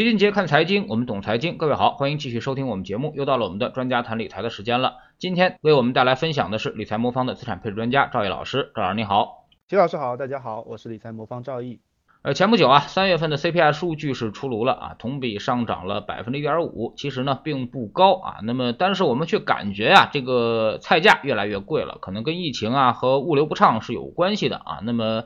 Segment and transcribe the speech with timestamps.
[0.00, 1.58] 齐俊杰看财经，我们懂财经。
[1.58, 3.12] 各位好，欢迎继续收听我们节目。
[3.14, 4.94] 又到了我们的专家谈理财的时间了。
[5.18, 8.72] 今天为我们带来分享的是理财魔方的资产配置专家赵毅老师。
[8.74, 11.80] 赵老师你好，齐老师好，大家好，我是理财魔方赵毅。
[12.22, 18.36] 呃，前不久啊，三月份的 CPI 数据是出炉了啊，同比上涨了百分之一点五，其实呢并不高啊。
[18.42, 24.80] 那么，但是我们却感觉啊，这个菜价越来越贵了，可能跟疫情啊和物流不畅是有关系的啊。
[24.82, 25.24] 那么，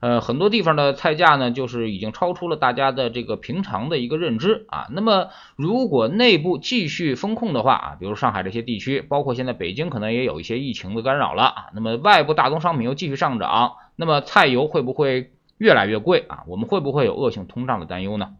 [0.00, 4.86] 呃，很多地方的菜价呢，就是已经超出了大家的这个平常的一个认知啊。
[4.90, 11.64] 那么，如果内部继续风控的话啊，比如上海这些地区，包括现在北京可能也有一些疫情的干扰了啊。
[11.74, 15.32] 那么，外部大宗商品又继续上涨，那么菜油会不会？
[15.58, 18.34] 越来越贵啊，我们会不会有恶性通胀的担忧呢？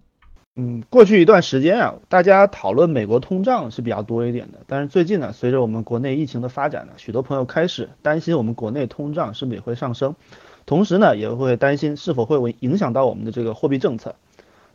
[0.55, 10.14] 嗯，过去一段时间啊，大家讨论美国通胀是比较多一点的，但是最近呢，随着我们国内疫情的发展呢，许多朋友开始担心我们国内通胀是不是也会上升，
[10.66, 14.16] 同时呢，也会担心是否会影响到我们的这个货币政策。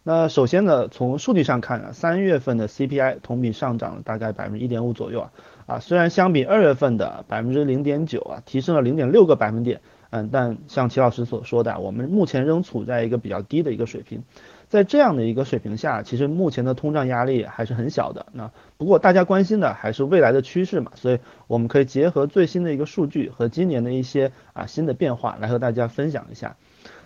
[0.03, 5.31] 那首先呢，从数据上看啊，三月份的 CPI 同比上涨了大概百分之一点五左右啊，
[5.67, 9.81] 啊，虽然相比二月份的百分之零点九啊，提升了零点六个百分点。
[10.13, 14.23] 嗯，但像齐老师所说的，我们目前仍处在一个比较低的一个水平，
[14.71, 18.27] 在这样的一个水平下，其实目前的通胀压力还是很小的。
[18.31, 26.55] 那不过大家关心的还是未来的趋势嘛，所以我们可以结合最新的一个数据和今年的一些啊新的变化来和大家分享一下。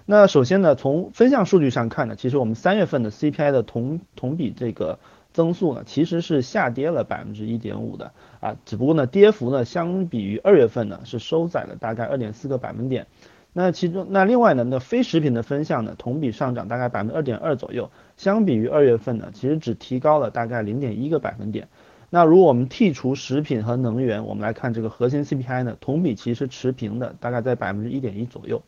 [0.05, 4.99] 那首先呢，从分项数据上看呢，其实我们三月份的 CPI 的同同比这个。
[5.36, 13.08] 增速呢其实是下跌了百分之一点五的啊，只不过呢跌幅呢相比于二月份呢是收窄了大概二点四个百分点。
[13.58, 21.70] 那其中那另外呢那非食品的分项呢同比上涨大概百分之二点二左右，相比于二月份呢其实只提高了大概零点一个百分点。
[22.09, 28.61] 那如果我们剔除食品和能源，我们来看这个核心 CPI 呢同比其实持平的，大概在百分之一点一左右。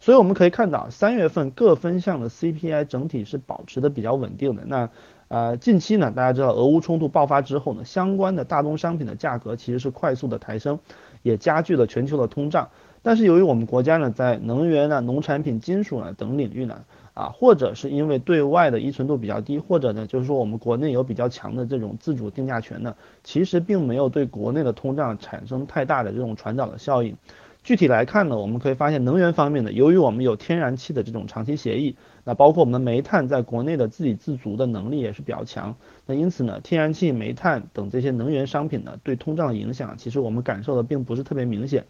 [0.00, 4.62] 所以我们可以看到三月份各分项的 CPI 整体是保持的比较稳定的。
[4.66, 4.88] 那
[5.28, 10.78] 呃，近期呢，大家知道俄乌冲突爆发之后呢，相关的大宗商品的价格其实是快速的抬升，
[11.22, 12.70] 也加剧了全球的通胀。
[13.02, 16.84] 但是由于我们国家呢，在能源呢、农产品、金属呢等领域呢，
[17.14, 22.94] 啊，或者是因为对外的依存度比较低，或者呢，就是说我们国内有比较强的这种自主定价权呢，
[23.24, 27.16] 其实并没有对国内的通胀产生太大的这种传导的效应。
[27.62, 31.94] 具体来看呢，我们可以发现能源方面呢，由于我们有天然气的这种长期协议，
[32.24, 41.84] 那包括我们煤炭在国内的自给自足的能力也是比较强，那因此呢，天然气、煤炭等这些能源商品呢，对通胀的影响，其实我们感受的并不是特别明显。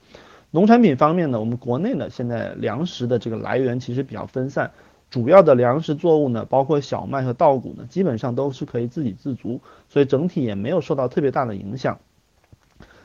[0.53, 4.73] 农产品方面呢，我们国内呢现在粮食的这个来源其实比较分散，
[5.09, 12.01] 主要的粮食作物呢，包括小麦和稻谷呢，基本上都是可以自给自足，所以整体也没有受到特别大的影响。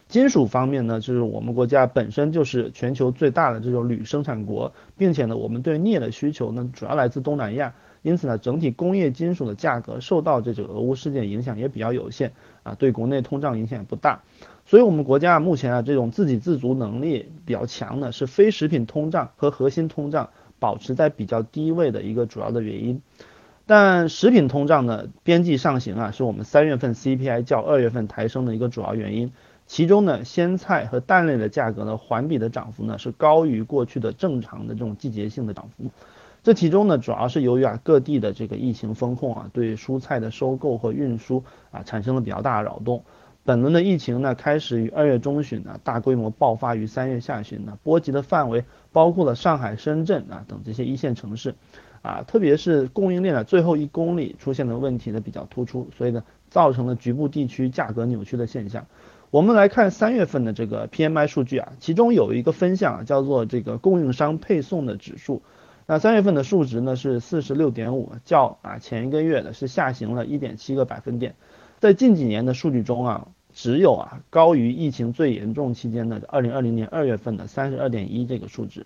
[0.07, 14.21] 金属方面呢，就是我们国家本身就是全球最大的这种铝生产国，并且呢，我们对镍的需求呢主要来自东南亚，因此呢，整体工业金属的价格受到这个俄乌事件影响也比较有限啊，对国内通胀影响也不大。
[14.67, 23.01] 所以，我们国家目前啊，这种自给自足能力比较强的是非食品通胀和核心通胀保持在比较低位的一个主要的原因。
[23.67, 29.31] 但食品通胀呢边际上行啊，是我们三月份 CPI 较二月份抬升的一个主要原因。
[29.67, 35.85] 其中呢，鲜菜和蛋类的价格呢，环比的涨幅呢是高于过去的正常的这种季节性的涨幅。
[36.43, 43.03] 这其中呢，主要是由于啊各地的这个疫情风控啊，对蔬菜的收购和运输啊产生了比较大的扰动。
[43.45, 51.53] 本轮的疫情呢，开始于二月中旬呢，大规模爆发于三月下旬呢，波及的范围包括了上海、深圳啊等这些一线城市，
[52.01, 58.87] 啊，特别是供应链的最后一公里出现的问题呢比较突出，所以呢，造成了局部地区价格扭曲的现象。
[59.29, 65.43] 我们来看三月份的这个 PMI 数据啊，其中有一个分项啊，叫做这个供应商配送的指数。
[65.85, 71.35] 那三月份的数值呢是四十六点五，较啊前一个月的是下行了一点七个百分点。
[71.77, 78.85] 在近几年的数据中啊，只有啊高于疫情最严重期间的二零二零年二月份的三十二点一这个数值。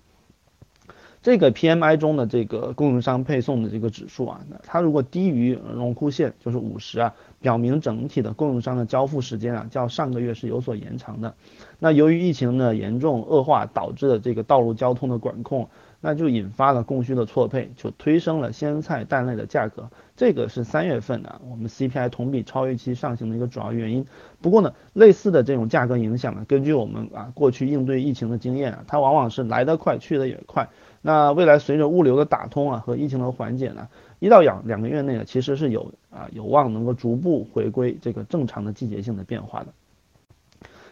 [1.21, 11.33] 这个 PMI 中的这个供应商配送的这个指数啊，那它如果低于荣枯线，就是五十啊，表明整体的供应商的交付时间啊，较上个月是有所延长的。
[11.79, 15.67] 那由于疫情的严重恶化导致的这个道路交通的管控。
[16.01, 24.05] 那就引发了供需的错配，就推升了鲜菜蛋类的价格，这个是三月份的我们 CPI 同比超预期上行的一个主要原因。
[24.41, 30.69] 不过呢，类似的这种价格影响呢，根据我们啊过去应对疫情的经验啊，它往往是来得快去得也快。
[31.01, 39.67] 那未来随着物流的打通啊和疫情的缓解呢，一到两两个月内呢，其实是有啊有望能够逐步回归这个正常的季节性的变化的。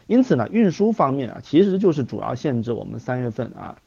[0.06, 3.78] 因此呢，运输方面啊，其实就是主要限制我们三月份啊。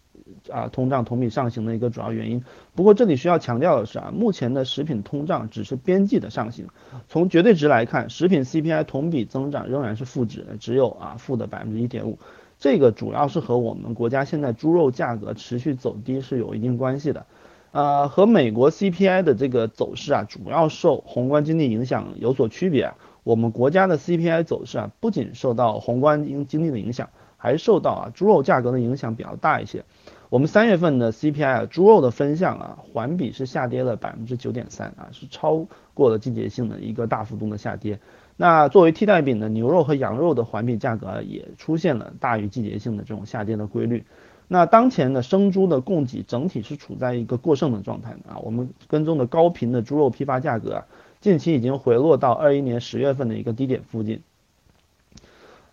[0.51, 2.45] 啊通胀同比上行的一个主要原因。
[2.75, 6.67] 不过这里需要强调的是啊，目前的食品通胀只是边际的上行，
[7.09, 12.19] 从绝对值来看，食品 CPI 同比增长仍然是负值，只有啊负的百分之一点五。
[12.59, 17.27] 这个主要是和我们国家现在猪肉价格持续走低是有一定关系的。
[17.73, 22.93] 呃，和美国 CPI 的这个走势啊，主要受宏观经济影响有所区别。
[23.23, 29.85] 我们国家的 CPI 走势啊，不仅受到宏观经经济的影响，还受到啊猪肉价格的影响比较大一些。
[30.31, 37.99] 我们三月份的 CPI 啊，猪肉的分项啊，环比是下跌了百分之九点三啊，是超过了季节性的一个大幅度的下跌。
[38.37, 44.05] 那作为替代品的牛肉和羊肉的环比价格也出现了大于季节性的这种下跌的规律。
[44.47, 50.87] 那当前的生猪的供给整体是处在一个过剩的状态啊，我们跟踪的高频的猪肉批发价格啊，
[51.21, 54.23] 近期已经回落到二一年十月份的一个低点附近。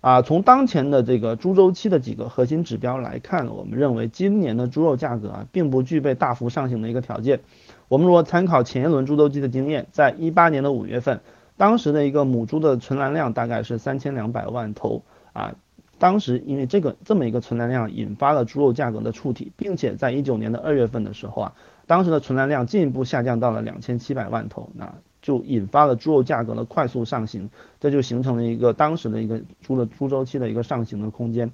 [0.07, 7.41] 啊，从当前的这个猪周期的几个核心指标来看，我们认为今年的猪肉价格啊，并不具备大幅上行的一个条件。
[7.89, 11.19] 我们如果参考前一轮猪周期的经验，在一八年的五月份，
[11.57, 15.53] 当时的一个母猪的存栏量大概是三千两百万头啊。
[15.99, 21.53] 当时因为这个这么一个存栏量引发了猪肉价格的触底，并且在一九年的二月份的时候啊，
[21.85, 24.93] 当时的存栏量进一步下降到了两千七百万头，那
[25.27, 27.49] 就引发了猪肉价格的快速上行，
[27.81, 31.51] 这就形成了一个当时的一个猪的猪周期的一个上行的空间。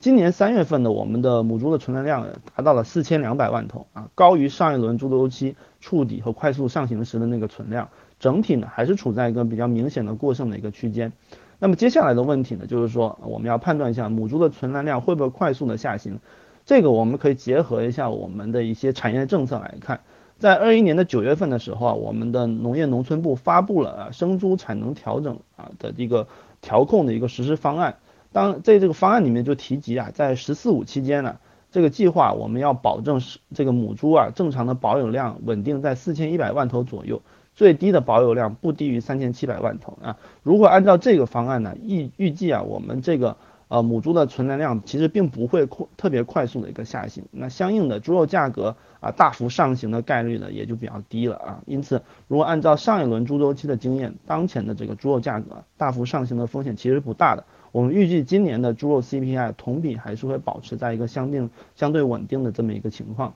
[0.00, 2.26] 今年三月份的我们的母猪的存栏量
[2.56, 11.12] 达到了四千两百万头啊，高于上一轮猪周期触底和快速上行时的那个存量，整体呢还是处在一个比较明显的过剩的一个区间。
[11.60, 16.18] 那么接下来的问题呢，就是说我们要判断一下母猪的存栏量会不会快速的下行，
[16.66, 20.00] 这个我们可以结合一下我们的一些产业政策来看，
[20.42, 26.26] 在二一年的九月份的时候啊，我们的农业农村部发布了生猪产能调整啊的一个
[26.60, 27.98] 调控的一个实施方案，
[28.32, 31.36] 当在这个方案里面就提及啊，在“十四五”期间呢，
[31.70, 37.22] 这个计划我们要保证是这个母猪啊正常的保有量稳定在四千一百万头左右。
[37.54, 40.16] 最低的保有量不低于三千七百万头啊！
[40.42, 43.36] 如果按照这个方案呢，预预计啊，我们这个
[43.72, 51.62] 呃母猪的存栏量其实并不会快特别快速的一个下行，那相应的猪肉价格啊大幅上行的概率呢也就比较低了啊。
[51.64, 57.44] 因此，如果按照上一轮猪周期的经验，当前的这个猪肉价格大幅上行的风险其实不大的。
[57.72, 63.32] 我们预计今年的猪肉 CPI 同比还是会保持在一个相定相对稳定的这么一个情况。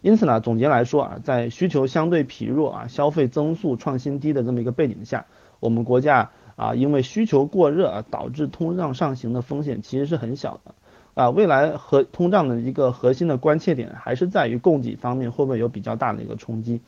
[0.00, 5.26] 因此呢，总结来说啊，在需求相对疲弱啊，消费增速创新低的这么一个背景下，
[5.60, 10.74] 我们国家啊，因为需求过热啊，导致通胀上行的风险其实是很小的
[11.14, 11.30] 啊。
[11.30, 16.80] 未来和通胀的一个核心的关切点还是在于供给方面会不会有比较大的一个冲击。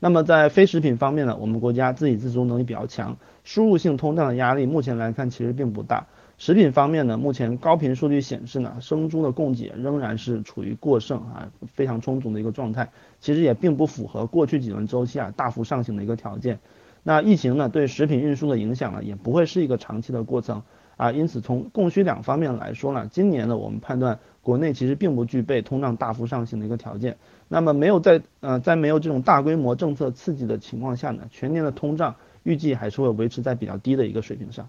[0.00, 6.06] 那么在非食品方面呢，我们国家自给自足能力比较强，输入性通胀的压力目前来看其实并不大。
[6.36, 12.90] 食品方面呢，目前高频数据显示呢，生猪的供给仍然是处于过剩啊，非常充足的一个状态，
[13.20, 16.58] 其实也并不符合过去几轮周期啊大幅上行的一个条件。
[17.04, 20.62] 那疫情呢，对食品运输的影响呢，也不会是一个长期的过程
[20.96, 27.16] 啊，因此从供需两方面来说呢，今年呢，我们判断国内其实并不具备通胀大幅上行的一个条件。
[27.46, 34.68] 那么没有在呃在没有这种大规模政策刺激的情况下呢，全年的通胀预计还是会维持在比较低的一个水平上。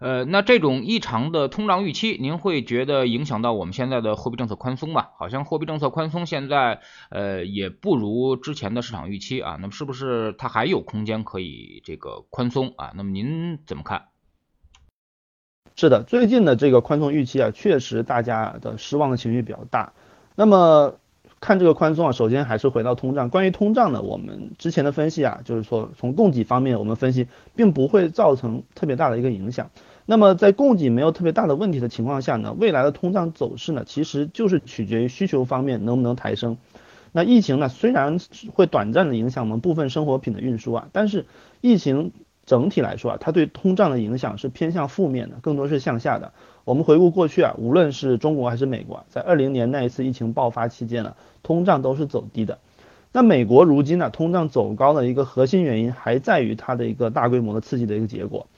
[0.00, 5.08] 呃，那这种异常的通胀预期，您会觉得影响到我们现在的货币政策宽松吗？
[5.18, 6.80] 好像货币政策宽松现在
[7.10, 12.92] 呃也不如之前的市场预期啊，那么是不是它还有空间可以这个宽松啊？
[12.96, 14.06] 那么您怎么看？
[15.76, 19.92] 是的，最近的这个宽松预期啊，确实大家的失望的情绪比较大。
[20.34, 20.94] 那么
[21.40, 23.28] 看这个宽松啊，首先还是回到通胀。
[23.28, 29.70] 关于通胀呢，我们之前的分析啊，就是说从供给方面，我们分析并不会造成特别大的一个影响。
[30.10, 36.58] 那么在供给没有特别大的问题的情况下呢，未来的通胀走势呢，其实就是取决于需求方面能不能抬升。
[37.12, 38.18] 那疫情呢，虽然
[38.52, 41.26] 会短暂的影响我们部分生活品的运输啊，但是
[41.60, 42.10] 疫情
[42.44, 46.32] 整体来说啊，它对通胀的影响是偏向负面的，更多是向下的。
[46.64, 51.14] 我们回顾过去啊，无论是中国还是美国，在二零年那一次疫情爆发期间呢，
[51.44, 52.58] 通胀都是走低的。
[53.12, 58.48] 那美国如今呢，通胀走高的一个核心原因还在于它的一个大规模的刺激的一个结果。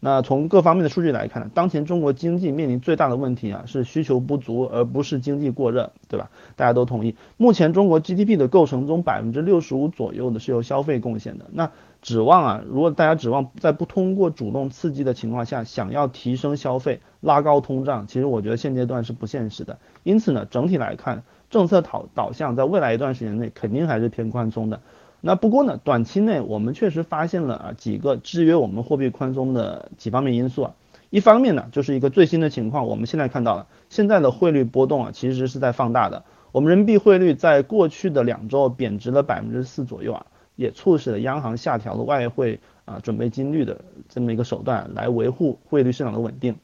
[0.00, 6.30] 那从各方面的数据来看呢，当前中国经济面临最大的问题啊是需求不足，而不是经济过热，对吧？
[6.54, 7.16] 大家都同意。
[7.36, 11.46] 目前中国 GDP 的构成中，百分之六十五左右的是由消费贡献的。
[11.52, 19.78] 那指望啊，如果大家指望在不通过主动刺激的情况下，想要提升消费、拉高通胀，其实我觉得现阶段是不现实的。
[20.04, 24.80] 因此呢，整体来看，政策导导向在未来一段时间内肯定还是偏宽松的。
[25.20, 30.74] 那不过呢，短期内我们确实发现了啊几个制约我们货币宽松的几方面因素啊。
[31.10, 36.22] 一方面呢，就是一个最新的情况，我们现在看到了现在的汇率波动啊，其实是在放大的。
[36.52, 46.56] 我们人民币汇率在过去的两周贬值了百分之四左右啊，也促使了央行下调了外汇啊准备金率的这么一个手段，来维护汇率市场的稳定。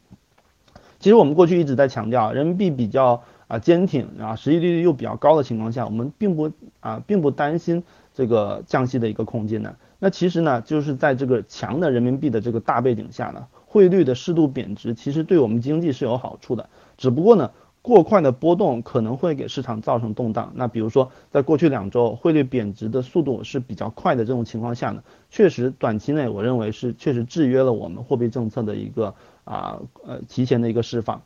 [1.00, 7.82] 其实我们过去一直在强调，人民币比较啊坚挺啊，实际利率又比较高的情况下，我们并不啊并不担心
[8.14, 9.76] 这个降息的一个空间呢。
[9.98, 13.46] 那其实呢，就是在这个强的人民币的这个大背景下呢。
[13.66, 16.68] 汇率的适度贬值，其实对我们经济是有好处的。
[16.96, 17.50] 只不过呢，
[17.82, 20.52] 过快的波动可能会给市场造成动荡。
[20.54, 31.22] 那比如说，在过去两周汇率贬值的速度是比较快的这种情况下呢，确实短期内我认为是确实制约了我们货币政策的一个啊呃提前的一个释放。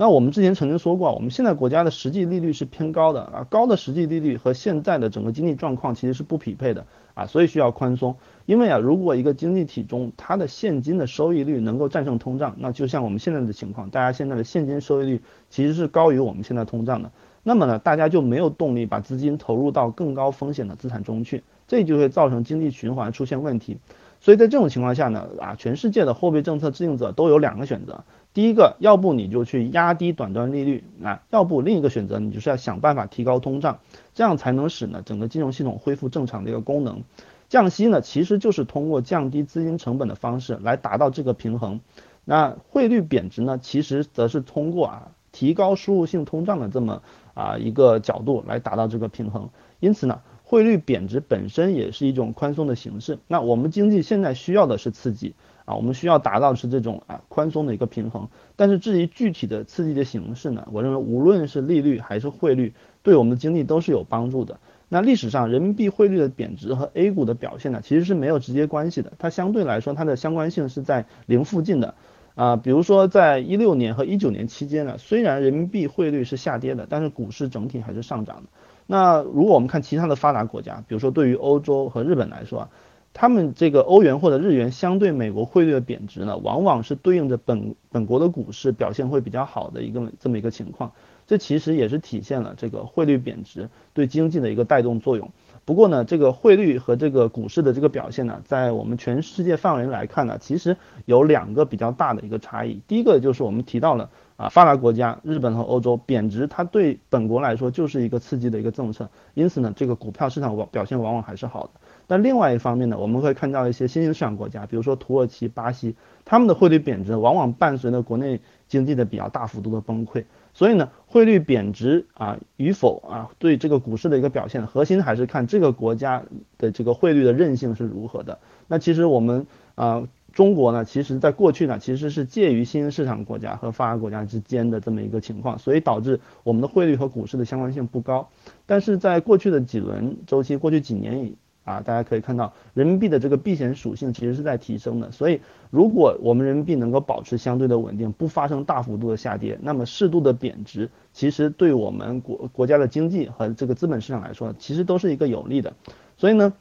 [0.00, 8.16] 那我们之前曾经说过，我们现在国家的实际利率是偏高的啊，高的实际利率和现在的整个经济状况其实是不匹配的啊，所以需要宽松。
[8.46, 23.76] 因为啊，如果一个经济体中它的现金的收益率能够战胜通胀，那就像我们现在的情况，大家现在的现金收益率其实是高于我们现在通胀的，那么呢，大家就没有动力把资金投入到更高风险的资产中去，这就会造成经济循环出现问题。
[24.22, 28.04] 所以在这种情况下呢，啊，全世界的货币政策制定者都有两个选择。
[28.32, 33.80] 第一个，要不你就去压低短端利率啊，要不另一个选择，你就是要想办法提高通胀，
[34.14, 37.02] 这样才能使呢整个金融系统恢复正常的一个功能。
[37.48, 41.80] 降息呢，其实就是通过降低资金成本的方式来达到这个平衡。
[42.24, 47.02] 那汇率贬值呢，其实则是通过啊提高输入性通胀的这么
[47.34, 49.50] 啊一个角度来达到这个平衡。
[49.80, 53.18] 因此呢，汇率贬值本身也是一种宽松的形式。
[53.26, 55.34] 那我们经济现在需要的是刺激。
[55.70, 62.74] 啊，我们需要达到是这种啊宽松的一个平衡，但是至于具体的刺激的形式呢，我认为无论是利率还是汇率，
[63.04, 64.58] 对我们的经济都是有帮助的。
[64.88, 71.94] 那历史上人民币汇率的贬值和 A 股的表现呢，其实是没有直接关系的，它相对来说它的相关性是在零附近的。
[72.34, 78.48] 啊，比如说在一六年和一九年期间呢，虽然人民币汇率是下跌的，但是股市整体还是上涨的。
[78.88, 82.68] 那如果我们看其他的发达国家，比如说对于欧洲和日本来说啊。
[83.12, 90.92] 他们这个欧元或者日元相对美国汇率的贬值呢，往往是对应着本本国的股市表现会比较好的一个这么一个情况。
[91.26, 95.30] 这其实也是体现了这个汇率贬值对经济的一个带动作用。
[95.64, 102.80] 不过呢，这个汇率和这个股市的这个表现呢，在我们全世界范围来看呢，其实有两个比较大的一个差异。
[102.88, 111.70] 第一个就是我们提到了啊，发达国家日本和欧洲贬值，它对本国来说就是一个刺激的一个政策，因此呢，这个股票市场往表现往往还是好的。
[112.10, 120.24] 但另外一方面呢，我们会看到一些新兴市场国家，比如说土耳其、巴西，他们的汇率贬值往往伴随着国内经济的比较大幅度的崩溃。
[120.52, 126.24] 所以呢，汇率贬值啊与否啊，对这个股市的一个表现，核心还是看这个国家
[126.58, 128.40] 的这个汇率的韧性是如何的。
[128.66, 130.02] 那其实我们啊，
[130.32, 138.28] 中国呢，其实在过去呢，其实是介于新兴市场国家和发达国家之间的这么一个情况，所以导致我们的汇率和股市的相关性不高。
[138.66, 145.40] 但是在过去的几轮周期，过去几年以啊，大家可以看到人民币的这个避险属性其实是在提升的，所以
[145.70, 155.74] 如果我们人民币能够保持相对的稳定，不发生大幅度的下跌，那么适度的贬值，其实对我们国国家的经济和这个资本市场来说，其实都是一个有利的。
[156.16, 156.54] 所以呢，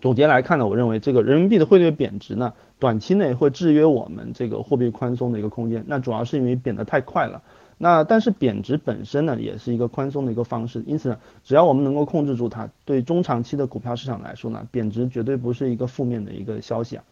[0.00, 7.42] 总结来看呢，我认为这个人民币的汇率贬值呢，短期内会制约我们这个货币宽松的一个空间，那主要是因为贬得太快了。
[7.82, 17.04] 那但是贬值本身呢，也是一个宽松的一个方式，因此呢，只要我们能够控制住它，对中长期的股票市场来说呢，贬值绝对不是一个负面的一个消息啊。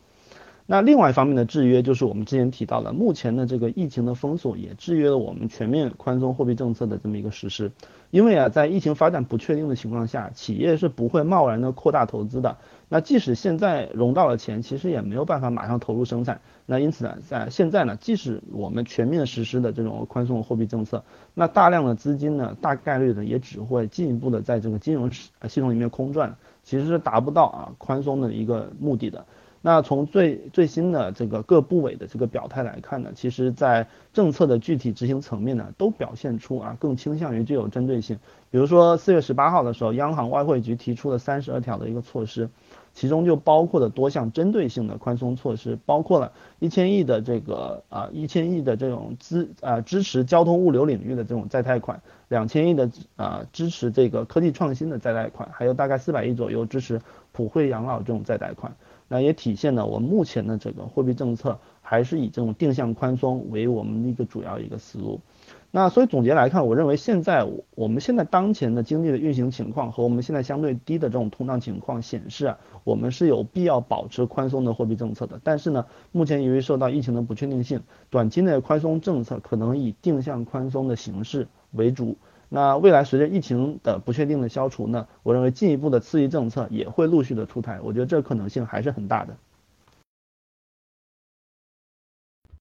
[0.66, 7.72] 那另外一方面的制约就是我们之前提到的，目前的这个疫情的封锁也制约了我们全面宽松货币政策的这么一个实施。
[8.10, 12.58] 因为啊，在疫情发展不确定的情况下，企业是不会贸然的扩大投资的。
[12.90, 16.42] 那即使现在融到了钱，其实也没有办法马上投入生产。
[16.70, 29.24] 那因此呢，在现在呢，即使我们全面实施的这种宽松货币政策，那大量的资金呢，大概率的也只会进一步的在这个金融系统里面空转，其实是达不到啊宽松的一个目的的。
[29.62, 38.18] 那从最最新的这个各部委的这个表态来看呢，其实，在政策的具体执行层面呢，都表现出啊更倾向于具有针对性。
[38.50, 42.50] 比如说四月十八号的时候，央行外汇局提出了三十二条的一个措施，
[42.98, 57.00] 其中就包括了多项针对性的宽松措施，包括了一千亿的这个啊一千亿的这种资啊支持交通物流领域的这种再贷款，两千亿的啊支持这个科技创新的再贷款，还有大概四百亿左右支持
[57.30, 58.74] 普惠养老这种再贷款。
[59.06, 65.20] 那也体现了我们目前的这个货币政策还是以这种定向宽松为我们的一个主要一个思路。
[65.70, 75.38] 那所以总结来看，我认为现在我们现在当前的经济的运行情况和我们现在相对低的这种通胀情况显示啊，我们是有必要保持宽松的货币政策的。
[75.44, 82.16] 但是呢，目前由于受到疫情的不确定性，短期内宽松政策可能以定向宽松的形式为主。
[82.48, 87.78] 那未来随着疫情的不确定的消除呢，我认为进一步的刺激政策也会陆续的出台。
[87.82, 89.36] 我觉得这可能性还是很大的。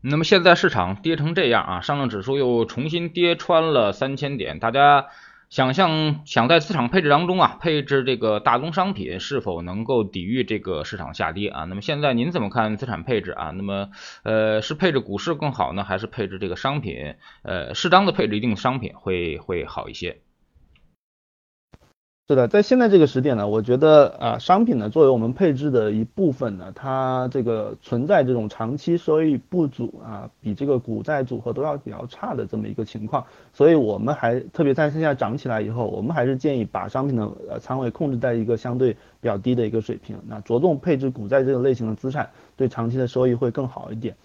[0.10, 5.08] 那么现在市场跌成这样啊，上证指数又重新跌穿了三千点，大家
[5.50, 11.66] 想象想在资产配置当中啊，配置这个大宗商品是否能够抵御这个市场下跌啊？
[11.66, 13.52] 那么现在您怎么看资产配置啊？
[13.54, 13.90] 那么
[14.24, 17.16] 呃，是配置股市更好呢，还是配置这个商品？
[17.44, 20.22] 呃，适当的配置一定商品会会好一些。
[22.30, 44.18] 是的，在现在这个时点呢，我觉得啊，商品呢作为我们配置的一部分呢，它这个存在这种长期收益不足啊，比这个股债组合都要比较差的这么一个情况，所以我们还特别在现在涨起来以后，我们还是建议把商品的呃仓位控制在一个相对比较低的一个水平，那着重配置股债这个类型的资产，对长期的收益会更好一点。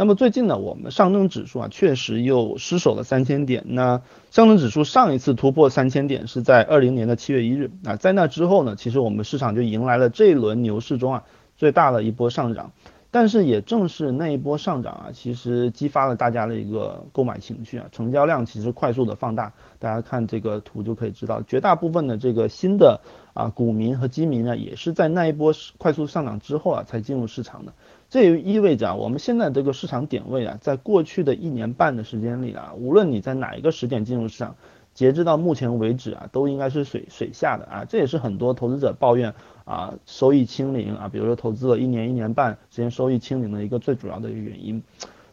[0.00, 3.64] 那么最近呢，我们上证指数啊确实又失守了三千点。
[3.66, 4.00] 那
[4.30, 7.72] 上证指数上一次突破三千点是在二零年的七月一日。
[7.82, 11.24] 那在那之后呢，其实我们市场就迎来了这一轮牛市中啊
[11.56, 12.70] 最大的一波上涨。
[13.10, 19.52] 但是也正是那一波上涨啊，其实激发了大家的一个购买情绪啊，成交量其实快速的放大。
[19.80, 23.00] 大家看这个图就可以知道，绝大部分的这个新的
[23.38, 27.72] 啊股民和基民呢，也是在那一波快速上涨之后啊才进入市场的。
[28.10, 34.56] 这也意味着啊，我们现在这个市场点位啊，在过去的一年半的时间里啊，无论你在哪一个时点进入市场，
[34.92, 44.82] 截至到目前为止啊，都应该是水水下的啊，这也是很多投资者抱怨啊，收益清零啊，比如说投资了一年一年半时间收益清零的一个最主要的一个原因。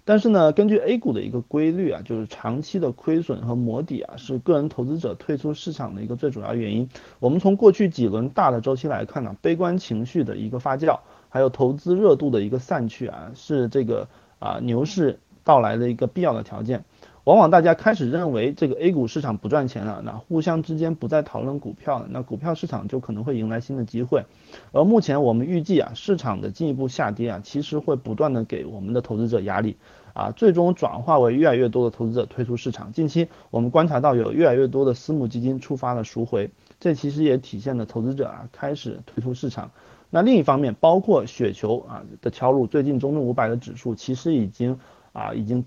[0.05, 6.87] 但是呢，根据 A 股的一个规律啊，就是长期的亏损和磨底啊，是个人投资者退出市场的一个最主要原因。
[7.19, 10.99] 我们从过去几轮大的周期来看呢，悲观情绪的一个发酵。
[11.27, 14.07] 还有投资热度的一个散去啊，是这个
[14.39, 16.85] 啊牛市到来的一个必要的条件。
[17.25, 24.25] 往往大家开始认为这个 A 股市场不赚钱了，那互相之间不再讨论股票了，那股票市场就可能会迎来新的机会。
[24.71, 29.75] 而目前我们预计啊，市场的进一步下跌啊，其实会不断的给我们的投资者压力
[30.13, 32.93] 啊，最终转化为越来越多的投资者退出市场。
[32.93, 39.71] 近期我们观察到有越来越多的私募基金触发了赎回，这其实也体现了投资者啊开始退出市场。
[40.11, 44.79] 那另一方面，包括雪球啊的敲入，最近中证五百的指数其实已经
[45.11, 45.65] 啊已经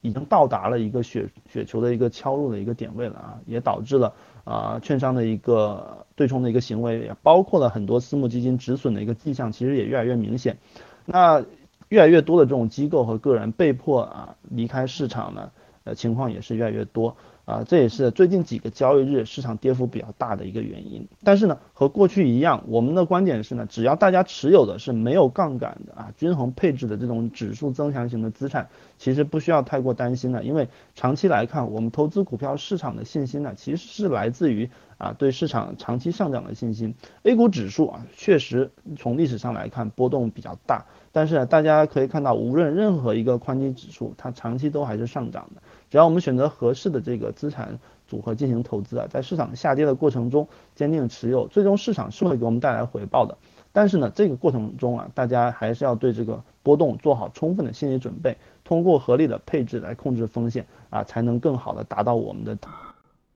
[0.00, 10.58] 已经到达了一个雪雪球的一个敲入的一个点位了啊，也导致了啊券商的一个对冲的一个行为，也包括了很多私募基金止损的一个迹象，其实也越来越明显。
[11.04, 11.44] 那
[11.88, 15.50] 越来越多的这种机构和个人被迫啊离开市场呢，
[15.84, 17.16] 呃情况也是越来越多。
[17.46, 21.06] 啊，这也是最近几个交易日市场跌幅比较大的一个原因。
[21.22, 30.42] 但是呢，和过去一样，我们的观点是呢，只要大家持有的是没有杠杆的啊，均衡配置的这种指数增强型的资产，其实不需要太过担心的。
[30.42, 36.96] 因为长期来看，我们投资股票市场的信心呢，其实是来自于啊对市场长期上涨的信心。
[37.22, 45.62] A 股指数啊，确实从历史上来看波动比较大，但是大家可以看到，无论任何一个宽基指数，它长期都还是上涨的。
[45.90, 53.36] 只要我们选择合适的这个资产组合进行投资啊，在市场下跌的过程中坚定持有，最终市场是会给我们带来回报的。
[53.72, 62.56] 但是呢，这个过程中啊，大家还是要对这个波动做好充分的心理准备，通过合理的配置来控制风险啊，才能更好的达到我们的。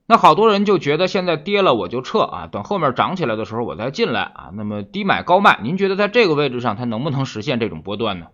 [0.07, 4.49] 那好多人就觉得现在跌了我就撤啊，等后面涨起来的时候我再进来啊。
[4.53, 8.27] 那么低买高卖，您觉得在这个位置上它能不能实现这种波段呢？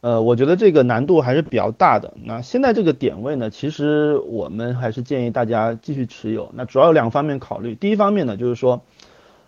[0.00, 2.14] 呃，我觉得这个难度还是比较大的。
[2.22, 6.50] 那现在这个点位呢，其实我们还是建议大家继续持有。
[6.54, 7.74] 那主要有两方面考虑。
[7.74, 8.82] 第一方面呢，就是说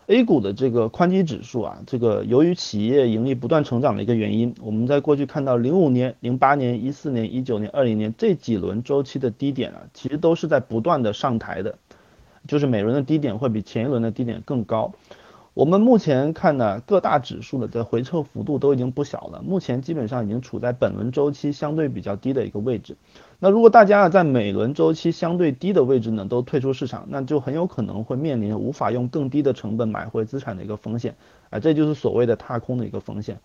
[0.07, 11.77] A 股的这个宽基指数啊，这个由于企业盈利不断成长的一个原因，我们在过去看到零五年、零八年、一四年、一九年、二零年这几轮周期的低点啊，其实都是在不断的上抬的，
[12.49, 14.93] 就是每轮的低点会比前一轮的低点更高。
[15.61, 22.97] 我们目前看呢，各大指数的这回撤幅度都已经不小了，目前基本上已经处在本轮周期相对比较低的一个位置。
[23.39, 31.15] 那如果大家啊在每轮周期相对低的位置呢都退出市场，那就很有可能会面临无法用更低的成本买回资产的一个风险
[31.51, 33.39] 啊，这就是所谓的踏空的一个风险。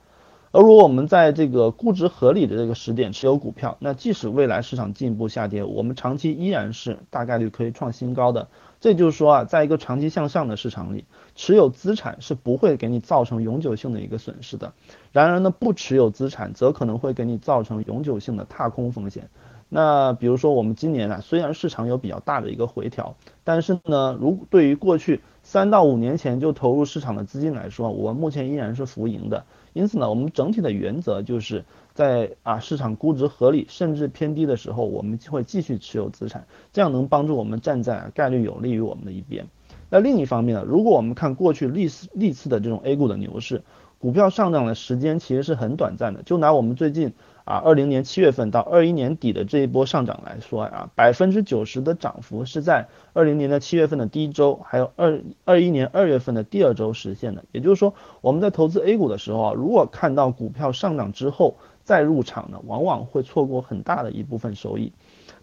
[0.56, 8.48] 而如果我们在这个估值合理的这个时点持有股票，那即使未来市场进一步下跌，我们长期依然是大概率可以创新高的。
[8.80, 11.04] 这就是说啊，在一个长期向上的市场里，
[11.36, 14.72] 持有资产是不会给你造成永久性的一个损失的。
[15.12, 19.30] 然而呢，不持有资产则可能会给你造成永久性的踏空风险。
[19.68, 29.44] 那比如说我们今年啊，虽然市场有比较大的一个回调，但是呢，如对于过去三到五年前就投入市场的资金来说，我们目前依然是浮盈的。
[29.76, 39.46] 因此呢，我们整体的原则就是在啊市场估值合理甚至偏低的时候，我们就会继续持有资产，这样能帮助我们站在概率有利于我们的一边。
[39.90, 43.64] 那另一方面呢，如果我们看过去历次历次的这种 A 股的牛市，
[44.00, 46.24] 股票上涨的时间其实是很短暂的。
[46.24, 47.12] 就拿我们最近
[47.46, 57.46] 啊，二零年七月份到二一年底的这一波上涨来说啊，百分之九十的涨幅是在二零年的七月份的第一周，还有二二一年二月份的第二周实现的。
[57.52, 64.92] 也就是说，我们在投资 A 股的时候啊，如果看到股票上涨之后再入场呢，往往会错过很大的一部分收益。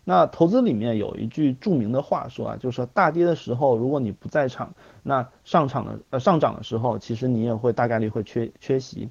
[0.05, 9.09] 那投资里面有一句著名的话说啊，就是说大跌的时候，如果你不在场，那上场的呃上涨的时候，其实你也会大概率会缺缺席。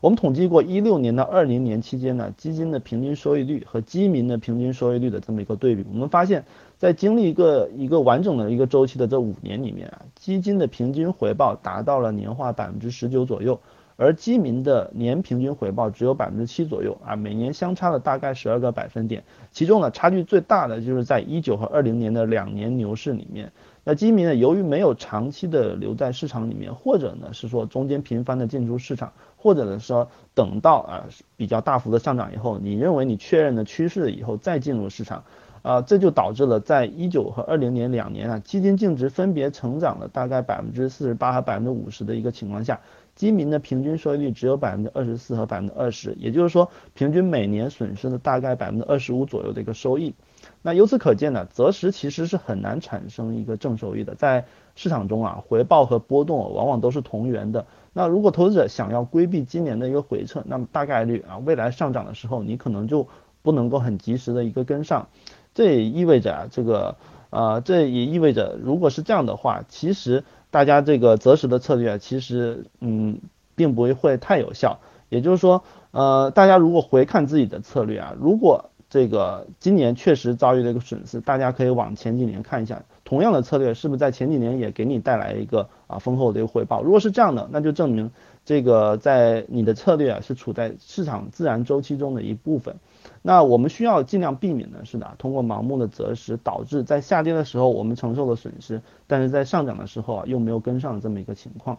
[0.00, 6.44] 我们统计过一六年到二零年期间呢，基金的平均收益率和基民的平均收益率的这么一个对比，我们发现，
[6.78, 13.60] 在经历一个一个完整的一个周期的这五年里面啊，基金的平均回报达到了年化百分之十九左右。
[14.00, 19.22] 而基民的年平均回报只有百分之七左右啊，每年相差了大概十二个百分点。
[19.50, 23.52] 其中呢，差距最大的就是在一九和二零年的两年牛市里面。
[23.84, 31.04] 那基民呢，由于没有长期的留在市场里面，或者呢是说中间频繁的进出市场，或者呢说等到啊
[31.36, 35.24] 比较大幅的上涨以后，你认为你确认了趋势以后再进入市场，
[35.60, 42.80] 啊这就导致了在一九和二零年两年啊基金净值分别成长了大概百分之四十八和百分之五十的一个情况下。
[43.20, 50.14] 基民的平均收益率只有百分之二十四和百分之二十，也就是说，平均每年损失了大概百分之二十五左右的一个收益。
[50.62, 54.14] 那由此可见呢，择时其实是很难产生一个正收益的。
[54.14, 57.66] 在市场中啊，回报和波动往往都是同源的。
[57.92, 63.06] 那如果投资者想要规避今年的一个回撤，那么大概率啊，未来上涨的时候你可能就
[63.42, 65.08] 不能够很及时的一个跟上。
[65.52, 66.96] 这也意味着啊，这个
[67.28, 70.24] 呃，这也意味着，如果是这样的话，其实。
[70.50, 73.20] 大家这个择时的策略其实嗯
[73.54, 86.82] 并不会太有效，也就是说呃大家如果回看自己的策略啊，如果这个今年确实遭遇了一个损失，大家可以往前几年看一下，同样的策略是不是在前几年也给你带来一个啊丰厚的一个回报？
[86.82, 88.10] 如果是这样的，那就证明
[88.50, 92.74] 这个在你的策略啊是处在市场自然周期中的一部分。
[93.22, 101.78] 那我们需要尽量避免的是的，通过盲目的择时，导致在下跌的时候我们承受了损失，但是在上涨的时候啊又没有跟上这么一个情况。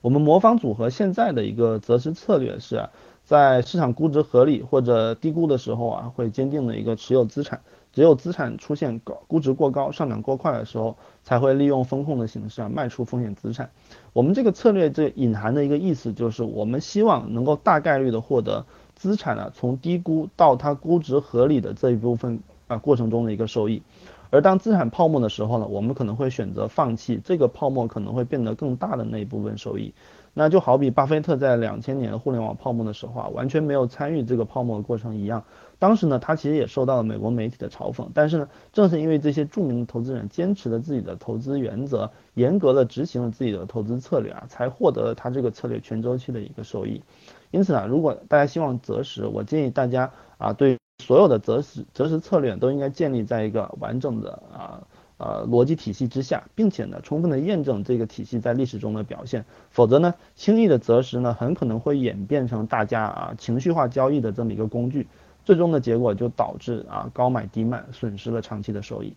[0.00, 2.88] 我们魔方组合现在的一个择时策略是，
[3.22, 7.60] 在市场估值合理或者低估的时候啊，会坚定的一个持有资产，
[7.96, 13.70] 只有资产出现高估值过高、上涨过快的时候，才会利用风控的形式啊卖出风险资产。
[14.12, 18.66] 我们这个策略这隐含的一个意思就是，我们希望能够大概率的获得。
[18.96, 23.80] 资产呢，从低估到它估值合理的这一部分啊过程中的一个收益，
[24.28, 29.94] 而当资产泡沫的时候呢，我们可能会选择放弃这个泡沫可能会变得更大的那一部分收益。
[30.38, 35.44] 那就好比巴菲特在两千年互联网泡沫的时候啊，完全没有参与这个泡沫的过程一样。
[35.78, 47.02] 当时呢，他其实也受到了美国媒体的嘲讽，但是呢，正是因为这些著名的投资人坚持了自己的投资原则，严格的执行了自己的投资策略啊，才获得了他这个策略全周期的一个收益。
[47.50, 54.82] 因此啊，如果大家希望择时，我建议大家啊，对所有的择时择时策略都应该建立在一个完整的啊
[55.18, 59.44] 呃逻辑体系之下，并且呢，充分的验证这个体系在历史中的表现。
[59.70, 65.06] 否则呢，轻易的择时呢，很可能会演变成大家啊情绪化交易的这么一个工具，
[65.46, 69.14] 最终的结果就导致啊高买低卖，损失了长期的收益。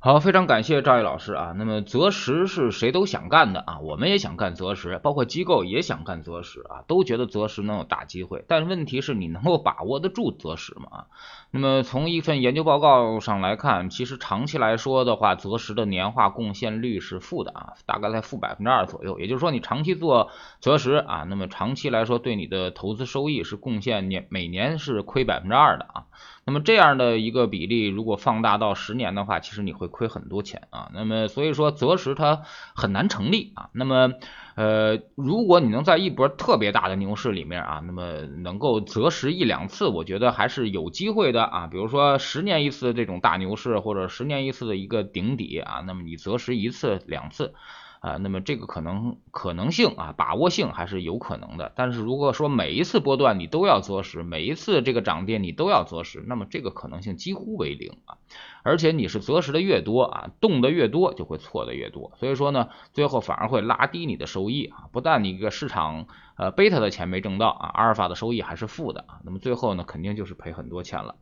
[0.00, 1.52] 好，非常感谢赵毅老师啊。
[1.56, 8.44] 那么择时是谁都想干的啊，我们也想干择时，包括机构也想干择时啊，都觉得择时能有大机会。
[8.46, 10.86] 但问题是你能够把握得住择时吗？
[10.88, 11.06] 啊，
[11.50, 19.18] 那么从一份研究报告上来看，其实长期来说的话，择时的年化贡献率是负的啊，大概在负百分之二左右。
[19.18, 20.30] 也就是说，你长期做
[20.60, 26.04] 择时啊，那么长期来说对你的投资收益是贡献年每年是亏百分之二的啊。
[26.44, 30.90] 那么这样的一个比例，如果放大到十年的话，其实你会亏很多钱啊。
[30.94, 32.42] 那么所以说择时它
[32.74, 33.70] 很难成立啊。
[33.72, 34.12] 那么
[34.54, 41.66] 呃，如果你能在一波特别大的牛市里面啊，那么能够择时一两次，我觉得还是有机会的啊。
[41.66, 47.54] 比如说十年一次这种大牛市，或者十年一次的一个顶底啊，那么你择时一次两次。
[48.00, 51.72] 啊，那么这个可能可能性啊，把握性还是有可能的。
[51.74, 58.18] 但是如果说每一次波段你都要择时，每一次这个涨跌你都要择时，那么这个可能性几乎为零啊。
[58.62, 62.12] 而且你是择时的越多啊，动的越多，就会错的越多。
[62.16, 64.88] 所以说呢，最后反而会拉低你的收益啊。
[64.92, 66.06] 不但你个市场
[66.36, 69.20] 呃贝塔的钱没挣到啊，阿尔法的收益还是负的啊。
[69.24, 71.16] 那么最后呢，肯定就是赔很多钱了。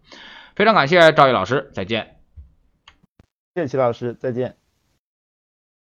[0.54, 2.16] 非常感谢赵毅老师，再见。
[3.54, 4.65] 谢谢齐老师，再见。